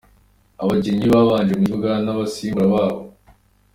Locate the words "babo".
2.73-3.01